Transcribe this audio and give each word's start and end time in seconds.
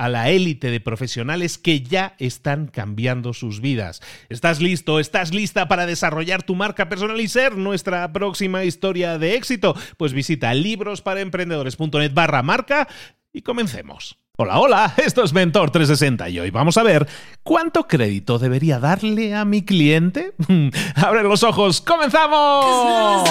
a 0.00 0.08
la 0.08 0.30
élite 0.30 0.70
de 0.70 0.80
profesionales 0.80 1.58
que 1.58 1.82
ya 1.82 2.14
están 2.18 2.68
cambiando 2.68 3.34
sus 3.34 3.60
vidas. 3.60 4.00
¿Estás 4.30 4.62
listo? 4.62 4.98
¿Estás 4.98 5.34
lista 5.34 5.68
para 5.68 5.84
desarrollar 5.84 6.42
tu 6.42 6.54
marca 6.54 6.88
personal 6.88 7.20
y 7.20 7.28
ser 7.28 7.58
nuestra 7.58 8.10
próxima 8.10 8.64
historia 8.64 9.18
de 9.18 9.34
éxito? 9.34 9.76
Pues 9.98 10.14
visita 10.14 10.54
librosparaemprendedores.net 10.54 12.14
barra 12.14 12.42
marca 12.42 12.88
y 13.30 13.42
comencemos. 13.42 14.16
Hola, 14.38 14.58
hola, 14.58 14.94
esto 14.96 15.22
es 15.22 15.34
Mentor 15.34 15.70
360 15.70 16.30
y 16.30 16.40
hoy 16.40 16.50
vamos 16.50 16.78
a 16.78 16.82
ver 16.82 17.06
cuánto 17.42 17.86
crédito 17.86 18.38
debería 18.38 18.78
darle 18.78 19.34
a 19.34 19.44
mi 19.44 19.66
cliente. 19.66 20.32
¡Abre 20.94 21.22
los 21.24 21.42
ojos! 21.42 21.82
¡Comenzamos! 21.82 23.28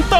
Esto 0.00 0.19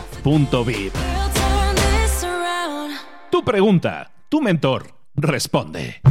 mentor360.vip. 0.23 0.93
Tu 3.29 3.43
pregunta, 3.43 4.11
tu 4.29 4.41
mentor 4.41 4.87
responde. 5.15 6.01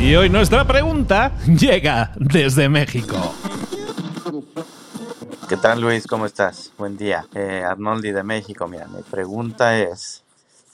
Y 0.00 0.14
hoy 0.16 0.28
nuestra 0.28 0.66
pregunta 0.66 1.32
llega 1.46 2.12
desde 2.16 2.68
México. 2.68 3.16
¿Qué 5.48 5.56
tal 5.56 5.80
Luis? 5.80 6.06
¿Cómo 6.06 6.26
estás? 6.26 6.72
Buen 6.76 6.96
día. 6.96 7.26
Eh, 7.34 7.62
Arnoldi 7.66 8.12
de 8.12 8.22
México. 8.22 8.66
Mira, 8.66 8.86
mi 8.86 9.02
pregunta 9.02 9.78
es, 9.78 10.24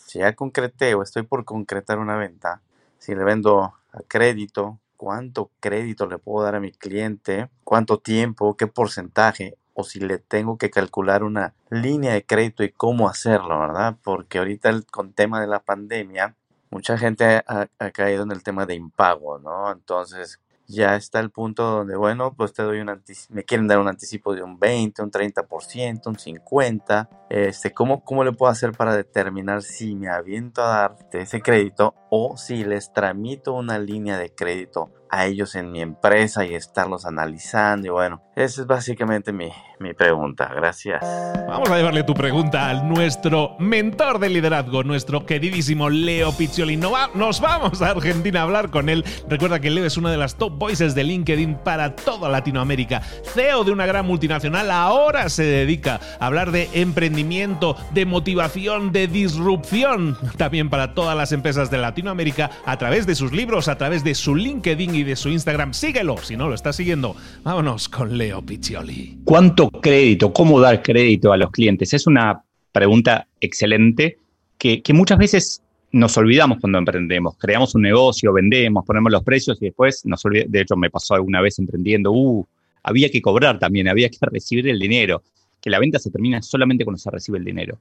si 0.06 0.19
ya 0.19 0.34
concreté 0.34 0.94
o 0.94 1.03
estoy 1.03 1.22
por 1.22 1.44
concretar 1.44 1.98
una 1.98 2.16
venta, 2.16 2.60
si 2.98 3.15
le 3.15 3.22
vendo 3.22 3.62
a 3.62 3.98
crédito 4.09 4.78
cuánto 5.00 5.50
crédito 5.61 6.06
le 6.06 6.19
puedo 6.19 6.44
dar 6.44 6.56
a 6.56 6.61
mi 6.61 6.72
cliente, 6.72 7.49
cuánto 7.65 8.00
tiempo, 8.00 8.55
qué 8.55 8.66
porcentaje, 8.66 9.56
o 9.72 9.83
si 9.83 9.99
le 9.99 10.19
tengo 10.19 10.59
que 10.59 10.69
calcular 10.69 11.22
una 11.22 11.55
línea 11.71 12.12
de 12.12 12.27
crédito 12.27 12.65
y 12.65 12.71
cómo 12.71 13.09
hacerlo, 13.09 13.59
¿verdad? 13.59 13.97
Porque 14.05 14.37
ahorita 14.37 14.69
el, 14.69 14.84
con 14.84 15.15
tema 15.15 15.41
de 15.41 15.47
la 15.47 15.60
pandemia, 15.60 16.37
mucha 16.69 16.99
gente 16.99 17.25
ha, 17.25 17.69
ha 17.78 17.91
caído 17.93 18.25
en 18.25 18.31
el 18.31 18.43
tema 18.43 18.66
de 18.66 18.75
impago, 18.75 19.39
¿no? 19.39 19.72
Entonces, 19.72 20.39
ya 20.71 20.97
está 20.97 21.21
el 21.21 21.31
punto 21.31 21.63
donde, 21.65 21.97
bueno, 21.97 22.35
pues 22.35 22.53
te 22.53 22.63
doy 22.63 22.81
un 22.81 22.91
me 23.31 23.45
quieren 23.45 23.67
dar 23.67 23.79
un 23.79 23.89
anticipo 23.89 24.35
de 24.35 24.43
un 24.43 24.59
20, 24.59 25.03
un 25.03 25.11
30%, 25.11 26.07
un 26.07 26.17
50%, 26.17 27.09
este, 27.29 27.73
¿cómo, 27.73 28.05
¿cómo 28.05 28.25
le 28.25 28.33
puedo 28.33 28.51
hacer 28.51 28.73
para 28.73 28.97
determinar 28.97 29.63
si 29.63 29.95
me 29.95 30.09
aviento 30.09 30.63
a 30.63 30.69
darte 30.69 31.23
ese 31.23 31.41
crédito 31.41 31.95
o 32.11 32.37
si 32.37 32.65
les 32.65 32.93
tramito 32.93 33.55
una 33.55 33.79
línea 33.79 34.19
de 34.19 34.35
crédito 34.35 34.91
a 35.10 35.26
ellos 35.26 35.54
en 35.54 35.72
mi 35.72 35.81
empresa 35.81 36.44
y 36.44 36.54
estarlos 36.54 37.04
analizando. 37.04 37.87
Y 37.87 37.91
bueno, 37.91 38.22
esa 38.37 38.62
es 38.62 38.66
básicamente 38.66 39.32
mi, 39.32 39.50
mi 39.81 39.94
pregunta. 39.94 40.50
Gracias. 40.54 41.00
Vamos 41.48 41.69
a 41.71 41.76
llevarle 41.76 42.04
tu 42.04 42.15
pregunta 42.15 42.69
a 42.69 42.75
nuestro 42.82 43.56
mentor 43.59 44.19
de 44.19 44.28
liderazgo, 44.28 44.84
nuestro 44.84 45.26
queridísimo 45.26 45.91
Leo 45.91 46.32
Piccioli. 46.32 46.76
nos 46.76 47.41
vamos 47.41 47.82
a 47.82 47.91
Argentina 47.91 48.41
a 48.41 48.43
hablar 48.44 48.71
con 48.71 48.88
él. 48.88 49.04
Recuerda 49.28 49.59
que 49.59 49.71
Leo 49.71 49.87
es 49.87 49.97
una 49.97 50.10
de 50.10 50.16
las 50.16 50.37
top 50.37 50.59
voices 50.59 50.94
de 50.94 51.04
LinkedIn 51.04 51.56
para 51.65 51.97
toda 51.97 52.28
Latinoamérica. 52.28 53.00
CEO 53.00 53.65
de 53.65 53.72
una 53.72 53.87
gran 53.87 54.06
multinacional, 54.06 54.71
ahora 54.71 55.28
se 55.28 55.44
dedica 55.44 55.98
a 56.21 56.27
hablar 56.27 56.53
de 56.53 56.69
emprendimiento, 56.75 57.77
de 57.92 58.06
motivación, 58.06 58.92
de 58.92 59.09
disrupción, 59.09 60.16
también 60.37 60.71
para 60.71 60.94
todas 60.94 61.16
las 61.16 61.32
empresas 61.32 61.71
de 61.71 61.78
Latinoamérica, 61.78 62.50
a 62.65 62.77
través 62.77 63.06
de 63.06 63.15
sus 63.15 63.32
libros, 63.32 63.69
a 63.69 63.78
través 63.78 64.04
de 64.04 64.15
su 64.15 64.37
LinkedIn 64.37 64.94
de 65.05 65.16
su 65.16 65.28
Instagram. 65.28 65.75
Síguelo 65.75 66.16
si 66.19 66.37
no 66.37 66.49
lo 66.49 66.55
estás 66.55 66.77
siguiendo. 66.77 67.16
Vámonos 67.43 67.88
con 67.88 68.16
Leo 68.16 68.43
Piccioli. 68.43 69.19
¿Cuánto 69.25 69.71
crédito? 69.71 70.33
¿Cómo 70.33 70.61
dar 70.61 70.83
crédito 70.83 71.33
a 71.33 71.37
los 71.37 71.50
clientes? 71.50 71.93
Es 71.94 72.06
una 72.06 72.43
pregunta 72.72 73.27
excelente 73.41 74.19
que, 74.59 74.83
muchas 74.92 75.19
veces 75.19 75.63
nos 75.92 76.16
olvidamos 76.16 76.59
cuando 76.60 76.78
emprendemos. 76.78 77.36
Creamos 77.39 77.75
un 77.75 77.83
negocio, 77.83 78.33
vendemos, 78.33 78.84
ponemos 78.84 79.10
los 79.10 79.25
precios 79.25 79.59
y 79.60 79.66
después 79.66 80.04
nos 80.04 80.25
olvidamos. 80.25 80.53
De 80.53 80.60
hecho, 80.60 80.77
me 80.77 80.91
pasó 80.91 81.15
alguna 81.15 81.41
vez 81.41 81.59
emprendiendo, 81.59 82.13
uh, 82.13 82.47
había 82.83 83.10
que 83.10 83.22
cobrar 83.22 83.59
también, 83.59 83.89
había 83.89 84.09
que 84.09 84.19
recibir 84.30 84.69
el 84.69 84.78
dinero. 84.78 85.22
Que 85.60 85.71
la 85.71 85.78
venta 85.78 85.98
se 85.98 86.10
termina 86.10 86.41
solamente 86.42 86.84
cuando 86.84 86.98
se 86.98 87.10
recibe 87.10 87.39
el 87.39 87.45
dinero. 87.45 87.78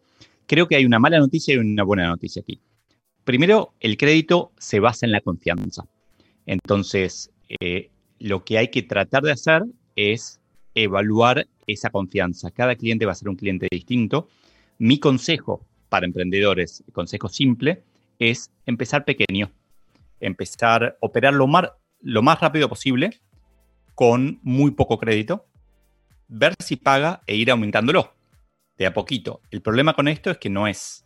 Creo 0.47 0.67
que 0.67 0.75
hay 0.75 0.85
una 0.85 0.99
mala 0.99 1.19
noticia 1.19 1.53
y 1.53 1.57
una 1.57 1.83
buena 1.83 2.07
noticia 2.07 2.41
aquí. 2.41 2.59
Primero, 3.23 3.73
el 3.79 3.95
crédito 3.95 4.51
se 4.57 4.79
basa 4.79 5.05
en 5.05 5.11
la 5.11 5.21
confianza. 5.21 5.85
Entonces, 6.49 7.31
eh, 7.61 7.91
lo 8.17 8.43
que 8.43 8.57
hay 8.57 8.69
que 8.69 8.81
tratar 8.81 9.21
de 9.21 9.31
hacer 9.31 9.61
es 9.95 10.41
evaluar 10.73 11.47
esa 11.67 11.91
confianza. 11.91 12.49
Cada 12.49 12.75
cliente 12.75 13.05
va 13.05 13.11
a 13.11 13.15
ser 13.15 13.29
un 13.29 13.35
cliente 13.35 13.67
distinto. 13.69 14.29
Mi 14.79 14.99
consejo 14.99 15.63
para 15.89 16.07
emprendedores, 16.07 16.83
consejo 16.91 17.29
simple, 17.29 17.83
es 18.17 18.49
empezar 18.65 19.05
pequeño, 19.05 19.51
empezar 20.19 20.83
a 20.83 20.95
operar 21.01 21.35
lo 21.35 21.45
más, 21.45 21.69
lo 22.01 22.23
más 22.23 22.39
rápido 22.39 22.67
posible 22.67 23.11
con 23.93 24.39
muy 24.41 24.71
poco 24.71 24.97
crédito, 24.97 25.45
ver 26.29 26.55
si 26.57 26.77
paga 26.77 27.21
e 27.27 27.35
ir 27.35 27.51
aumentándolo. 27.51 28.15
de 28.75 28.87
a 28.87 28.93
poquito. 28.93 29.41
El 29.51 29.61
problema 29.61 29.93
con 29.93 30.07
esto 30.07 30.31
es 30.31 30.39
que 30.39 30.49
no 30.49 30.65
es 30.65 31.05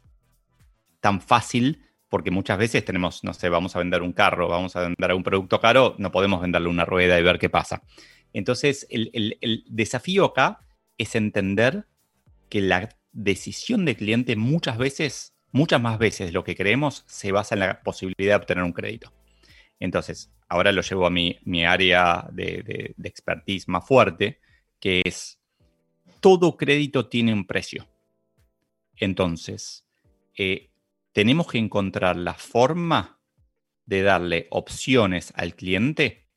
tan 1.01 1.19
fácil 1.19 1.81
porque 2.13 2.29
muchas 2.29 2.59
veces 2.59 2.85
tenemos, 2.85 3.23
no 3.23 3.33
sé, 3.33 3.49
vamos 3.49 3.75
a 3.75 3.79
vender 3.79 4.03
un 4.03 4.13
carro, 4.13 4.47
vamos 4.47 4.75
a 4.75 4.81
vender 4.81 5.13
un 5.15 5.23
producto 5.23 5.59
caro, 5.59 5.95
no 5.97 6.11
podemos 6.11 6.41
venderle 6.41 6.69
una 6.69 6.85
rueda 6.85 7.19
y 7.19 7.23
ver 7.23 7.39
qué 7.39 7.49
pasa. 7.49 7.81
Entonces, 8.33 8.85
el, 8.91 9.65
desafío 9.67 10.25
acá 10.25 10.59
es 10.99 11.15
entender 11.15 11.87
que 12.49 12.61
la 12.61 12.89
decisión 13.13 13.83
del 13.85 13.97
cliente 13.97 14.35
muchas 14.35 14.77
veces, 14.77 15.33
muchas 15.51 15.81
más 15.81 15.97
veces 15.97 16.27
de 16.27 16.33
lo 16.33 16.43
que 16.43 16.55
creemos, 16.55 17.03
se 17.07 17.31
basa 17.31 17.55
en 17.55 17.61
la 17.61 17.81
posibilidad 17.81 18.33
de 18.33 18.41
obtener 18.43 18.63
un 18.63 18.73
crédito. 18.73 19.11
Entonces, 19.79 20.31
ahora 20.47 20.71
lo 20.71 20.83
llevo 20.83 21.07
a 21.07 21.09
mi, 21.09 21.39
mi 21.45 21.65
área 21.65 22.27
de, 22.31 22.93
expertise 23.03 23.67
más 23.67 23.87
fuerte, 23.87 24.39
que 24.79 25.01
es 25.03 25.39
todo 26.19 26.57
crédito 26.57 27.07
tiene 27.07 27.33
un 27.33 27.47
precio. 27.47 27.87
Entonces, 28.97 29.83
eh, 30.37 30.69
tenemos 31.13 31.47
que 31.47 31.57
encontrar 31.57 32.17
la 32.17 32.33
forma 32.33 33.19
de 33.85 34.01
darle 34.01 34.47
opciones 34.49 35.33
al 35.35 35.55
cliente 35.55 36.27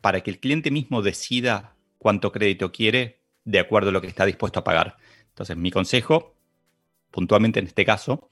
para 0.00 0.20
que 0.22 0.30
el 0.30 0.38
cliente 0.38 0.70
mismo 0.70 1.02
decida 1.02 1.76
cuánto 1.98 2.32
crédito 2.32 2.72
quiere 2.72 3.22
de 3.44 3.58
acuerdo 3.58 3.90
a 3.90 3.92
lo 3.92 4.00
que 4.00 4.08
está 4.08 4.26
dispuesto 4.26 4.60
a 4.60 4.64
pagar. 4.64 4.96
Entonces, 5.28 5.56
mi 5.56 5.70
consejo, 5.70 6.36
puntualmente 7.10 7.60
en 7.60 7.66
este 7.66 7.84
caso, 7.84 8.30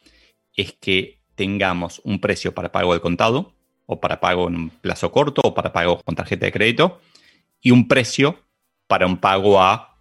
es 0.55 0.73
que 0.73 1.21
tengamos 1.35 2.01
un 2.05 2.21
precio 2.21 2.55
para 2.55 2.73
pago 2.73 2.95
de 2.95 3.01
contado, 3.01 3.55
o 3.87 4.01
para 4.01 4.21
pago 4.21 4.49
en 4.49 4.57
un 4.57 4.71
plazo 4.71 5.13
corto 5.13 5.43
o 5.45 5.55
para 5.55 5.73
pago 5.73 6.01
con 6.03 6.15
tarjeta 6.15 6.47
de 6.47 6.53
crédito 6.53 7.01
y 7.61 7.71
un 7.71 7.89
precio 7.89 8.45
para 8.87 9.07
un 9.07 9.19
pago 9.19 9.61
a 9.61 9.99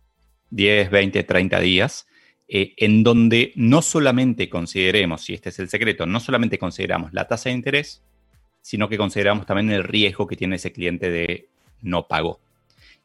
10, 0.49 0.89
20, 0.89 1.23
30 1.23 1.59
días, 1.59 2.07
eh, 2.55 2.75
en 2.77 3.01
donde 3.01 3.51
no 3.55 3.81
solamente 3.81 4.47
consideremos, 4.47 5.23
si 5.23 5.33
este 5.33 5.49
es 5.49 5.57
el 5.57 5.69
secreto, 5.69 6.05
no 6.05 6.19
solamente 6.19 6.59
consideramos 6.59 7.11
la 7.11 7.27
tasa 7.27 7.49
de 7.49 7.55
interés, 7.55 8.03
sino 8.61 8.87
que 8.87 8.95
consideramos 8.95 9.47
también 9.47 9.71
el 9.71 9.83
riesgo 9.83 10.27
que 10.27 10.35
tiene 10.35 10.57
ese 10.57 10.71
cliente 10.71 11.09
de 11.09 11.47
no 11.81 12.07
pago. 12.07 12.39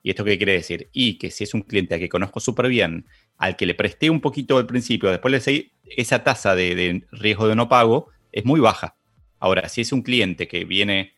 ¿Y 0.02 0.10
esto 0.10 0.22
qué 0.22 0.36
quiere 0.36 0.52
decir? 0.52 0.90
Y 0.92 1.16
que 1.16 1.30
si 1.30 1.44
es 1.44 1.54
un 1.54 1.62
cliente 1.62 1.94
al 1.94 2.00
que 2.00 2.10
conozco 2.10 2.40
súper 2.40 2.68
bien, 2.68 3.06
al 3.38 3.56
que 3.56 3.64
le 3.64 3.74
presté 3.74 4.10
un 4.10 4.20
poquito 4.20 4.58
al 4.58 4.66
principio, 4.66 5.08
después 5.08 5.32
le 5.32 5.40
seguí, 5.40 5.72
esa 5.96 6.22
tasa 6.22 6.54
de 6.54 7.06
riesgo 7.10 7.48
de 7.48 7.56
no 7.56 7.70
pago 7.70 8.08
es 8.30 8.44
muy 8.44 8.60
baja. 8.60 8.96
Ahora, 9.38 9.70
si 9.70 9.80
es 9.80 9.92
un 9.92 10.02
cliente 10.02 10.46
que 10.46 10.66
viene 10.66 11.14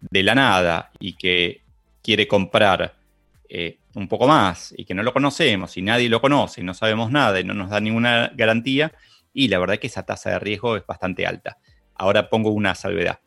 de 0.00 0.24
la 0.24 0.34
nada 0.34 0.90
y 0.98 1.14
que 1.14 1.62
quiere 2.02 2.26
comprar 2.26 2.96
eh, 3.48 3.78
un 3.96 4.08
poco 4.08 4.26
más 4.26 4.74
y 4.76 4.84
que 4.84 4.94
no 4.94 5.02
lo 5.02 5.12
conocemos 5.12 5.76
y 5.76 5.82
nadie 5.82 6.08
lo 6.08 6.20
conoce 6.20 6.60
y 6.60 6.64
no 6.64 6.74
sabemos 6.74 7.10
nada 7.10 7.40
y 7.40 7.44
no 7.44 7.54
nos 7.54 7.70
da 7.70 7.80
ninguna 7.80 8.32
garantía, 8.34 8.92
y 9.32 9.48
la 9.48 9.58
verdad 9.58 9.74
es 9.74 9.80
que 9.80 9.86
esa 9.88 10.04
tasa 10.04 10.30
de 10.30 10.38
riesgo 10.38 10.76
es 10.76 10.86
bastante 10.86 11.26
alta. 11.26 11.58
Ahora 11.96 12.30
pongo 12.30 12.50
una 12.50 12.74
salvedad. 12.74 13.18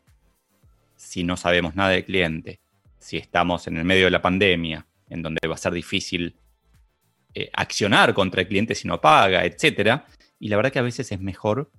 Si 0.96 1.24
no 1.24 1.38
sabemos 1.38 1.76
nada 1.76 1.90
del 1.90 2.06
cliente, 2.06 2.62
si 2.98 3.18
estamos 3.18 3.68
en 3.68 3.78
el 3.78 3.84
medio 3.84 4.06
de 4.06 4.12
la 4.12 4.22
pandemia, 4.22 4.88
en 5.10 5.22
donde 5.22 5.48
va 5.48 5.56
a 5.56 5.58
ser 5.58 5.74
difícil 5.74 6.36
eh, 7.34 7.50
accionar 7.54 8.14
contra 8.14 8.42
el 8.42 8.48
cliente 8.48 8.74
si 8.74 8.88
no 8.88 9.02
paga, 9.02 9.46
etc. 9.46 10.02
Y 10.40 10.48
la 10.48 10.56
verdad 10.56 10.72
que 10.72 10.80
a 10.80 10.84
veces 10.84 11.12
es 11.12 11.20
mejor 11.20 11.72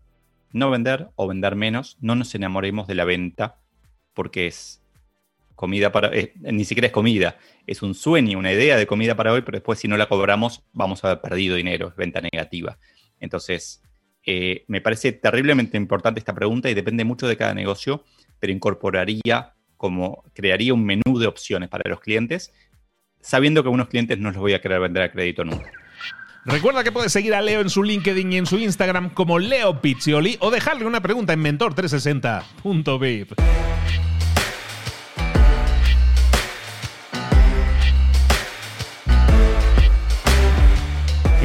no 0.53 0.71
vender 0.71 1.09
o 1.17 1.27
vender 1.27 1.57
menos, 1.57 1.97
no 2.01 2.15
nos 2.15 2.35
enamoremos 2.35 2.87
de 2.87 2.95
la 2.95 3.05
venta 3.05 3.57
porque 4.15 4.47
es 4.47 4.83
comida 5.59 5.91
para, 5.91 6.17
eh, 6.17 6.35
ni 6.37 6.65
siquiera 6.65 6.87
es 6.87 6.93
comida, 6.93 7.37
es 7.67 7.83
un 7.83 7.93
sueño, 7.95 8.39
una 8.39 8.53
idea 8.53 8.77
de 8.77 8.87
comida 8.87 9.17
para 9.17 9.33
hoy, 9.33 9.43
pero 9.43 9.57
después 9.57 9.81
si 9.81 9.89
no 9.89 9.97
la 9.97 10.07
cobramos 10.07 10.63
vamos 10.73 11.03
a 11.03 11.11
haber 11.11 11.21
perdido 11.21 11.57
dinero, 11.57 11.89
es 11.89 11.97
venta 11.97 12.21
negativa. 12.21 12.79
Entonces, 13.19 13.83
eh, 14.25 14.65
me 14.69 14.81
parece 14.81 15.11
terriblemente 15.11 15.77
importante 15.77 16.21
esta 16.21 16.33
pregunta 16.33 16.71
y 16.71 16.75
depende 16.75 17.05
mucho 17.05 17.27
de 17.27 17.37
cada 17.37 17.55
negocio, 17.55 18.05
pero 18.39 18.53
incorporaría 18.53 19.55
como, 19.77 20.23
crearía 20.33 20.73
un 20.73 20.85
menú 20.85 21.19
de 21.19 21.27
opciones 21.27 21.69
para 21.69 21.91
los 21.91 21.99
clientes, 21.99 22.53
sabiendo 23.21 23.65
que 23.65 23.69
a 23.69 23.73
unos 23.73 23.89
clientes 23.89 24.17
no 24.17 24.31
los 24.31 24.39
voy 24.39 24.53
a 24.53 24.61
querer 24.61 24.79
vender 24.79 25.03
a 25.03 25.11
crédito 25.11 25.43
nunca. 25.43 25.73
Recuerda 26.45 26.85
que 26.85 26.93
puedes 26.93 27.11
seguir 27.11 27.35
a 27.35 27.43
Leo 27.43 27.61
en 27.63 27.69
su 27.69 27.83
LinkedIn 27.83 28.33
y 28.33 28.37
en 28.37 28.47
su 28.47 28.59
Instagram 28.59 29.11
como 29.11 29.41
Leo 29.41 29.81
Pizzioli 29.83 30.37
o 30.39 30.53
dejarle 30.53 30.87
una 30.87 31.01
pregunta 31.01 31.33
en 31.33 31.43
mentor360.vip. 31.43 33.33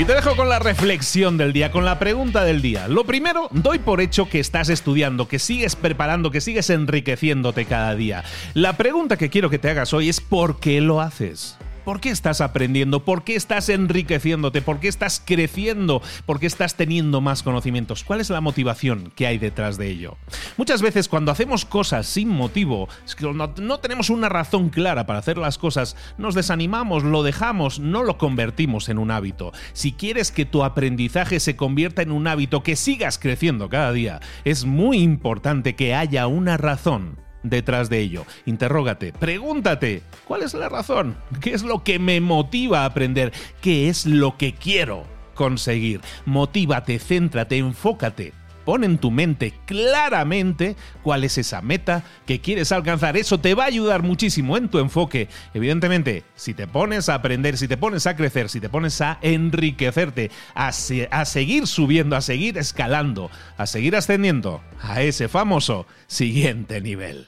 Y 0.03 0.05
te 0.05 0.15
dejo 0.15 0.35
con 0.35 0.49
la 0.49 0.59
reflexión 0.59 1.37
del 1.37 1.53
día, 1.53 1.71
con 1.71 1.85
la 1.85 1.97
pregunta 1.97 2.43
del 2.43 2.61
día. 2.61 2.89
Lo 2.89 3.05
primero, 3.05 3.47
doy 3.51 3.79
por 3.79 4.01
hecho 4.01 4.27
que 4.27 4.41
estás 4.41 4.67
estudiando, 4.67 5.29
que 5.29 5.39
sigues 5.39 5.77
preparando, 5.77 6.29
que 6.29 6.41
sigues 6.41 6.69
enriqueciéndote 6.71 7.63
cada 7.63 7.95
día. 7.95 8.25
La 8.53 8.75
pregunta 8.75 9.15
que 9.15 9.29
quiero 9.29 9.49
que 9.49 9.59
te 9.59 9.69
hagas 9.69 9.93
hoy 9.93 10.09
es 10.09 10.19
¿por 10.19 10.59
qué 10.59 10.81
lo 10.81 10.99
haces? 10.99 11.57
¿Por 11.83 11.99
qué 11.99 12.09
estás 12.09 12.39
aprendiendo? 12.39 13.03
¿Por 13.03 13.23
qué 13.23 13.35
estás 13.35 13.67
enriqueciéndote? 13.67 14.61
¿Por 14.61 14.79
qué 14.79 14.87
estás 14.87 15.21
creciendo? 15.23 16.01
¿Por 16.25 16.39
qué 16.39 16.45
estás 16.45 16.75
teniendo 16.75 17.19
más 17.19 17.43
conocimientos? 17.43 18.03
¿Cuál 18.05 18.21
es 18.21 18.29
la 18.29 18.39
motivación 18.39 19.11
que 19.15 19.27
hay 19.27 19.37
detrás 19.37 19.77
de 19.77 19.89
ello? 19.89 20.17
Muchas 20.55 20.81
veces 20.81 21.09
cuando 21.09 21.31
hacemos 21.31 21.65
cosas 21.65 22.07
sin 22.07 22.29
motivo, 22.29 22.87
cuando 23.19 23.53
no 23.61 23.79
tenemos 23.79 24.09
una 24.09 24.29
razón 24.29 24.69
clara 24.69 25.05
para 25.05 25.19
hacer 25.19 25.37
las 25.37 25.57
cosas, 25.57 25.97
nos 26.17 26.35
desanimamos, 26.35 27.03
lo 27.03 27.21
dejamos, 27.21 27.79
no 27.79 28.03
lo 28.03 28.17
convertimos 28.17 28.87
en 28.87 28.97
un 28.97 29.11
hábito. 29.11 29.51
Si 29.73 29.91
quieres 29.91 30.31
que 30.31 30.45
tu 30.45 30.63
aprendizaje 30.63 31.41
se 31.41 31.57
convierta 31.57 32.01
en 32.01 32.11
un 32.11 32.27
hábito, 32.27 32.63
que 32.63 32.77
sigas 32.77 33.19
creciendo 33.19 33.67
cada 33.67 33.91
día, 33.91 34.21
es 34.45 34.63
muy 34.63 34.99
importante 34.99 35.75
que 35.75 35.93
haya 35.95 36.27
una 36.27 36.55
razón 36.55 37.17
detrás 37.43 37.89
de 37.89 37.99
ello. 37.99 38.25
Interrógate, 38.45 39.13
pregúntate, 39.13 40.01
¿cuál 40.25 40.43
es 40.43 40.53
la 40.53 40.69
razón? 40.69 41.15
¿Qué 41.41 41.53
es 41.53 41.63
lo 41.63 41.83
que 41.83 41.99
me 41.99 42.19
motiva 42.21 42.81
a 42.81 42.85
aprender? 42.85 43.31
¿Qué 43.61 43.89
es 43.89 44.05
lo 44.05 44.37
que 44.37 44.53
quiero 44.53 45.05
conseguir? 45.35 46.01
Motívate, 46.25 46.99
céntrate, 46.99 47.57
enfócate 47.57 48.33
Pon 48.65 48.83
en 48.83 48.97
tu 48.97 49.11
mente 49.11 49.53
claramente 49.65 50.75
cuál 51.01 51.23
es 51.23 51.37
esa 51.37 51.61
meta 51.61 52.03
que 52.25 52.39
quieres 52.39 52.71
alcanzar. 52.71 53.17
Eso 53.17 53.39
te 53.39 53.53
va 53.53 53.63
a 53.63 53.67
ayudar 53.67 54.03
muchísimo 54.03 54.57
en 54.57 54.69
tu 54.69 54.79
enfoque. 54.79 55.27
Evidentemente, 55.53 56.23
si 56.35 56.53
te 56.53 56.67
pones 56.67 57.09
a 57.09 57.15
aprender, 57.15 57.57
si 57.57 57.67
te 57.67 57.77
pones 57.77 58.07
a 58.07 58.15
crecer, 58.15 58.49
si 58.49 58.59
te 58.59 58.69
pones 58.69 58.99
a 59.01 59.17
enriquecerte, 59.21 60.31
a, 60.55 60.67
a 60.67 61.25
seguir 61.25 61.67
subiendo, 61.67 62.15
a 62.15 62.21
seguir 62.21 62.57
escalando, 62.57 63.29
a 63.57 63.65
seguir 63.65 63.95
ascendiendo 63.95 64.61
a 64.81 65.01
ese 65.01 65.27
famoso 65.27 65.85
siguiente 66.07 66.81
nivel. 66.81 67.27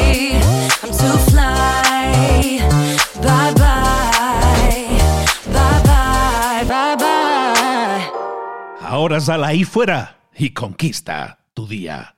Ahora 9.01 9.19
sal 9.19 9.43
ahí 9.43 9.63
fuera 9.63 10.29
y 10.37 10.51
conquista 10.51 11.39
tu 11.55 11.65
día. 11.65 12.17